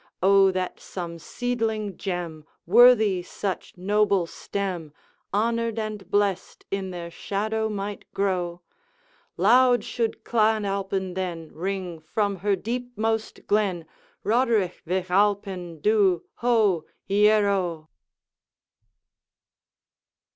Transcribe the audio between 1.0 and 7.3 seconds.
seedling gem, Worthy such noble stem, Honored and blessed in their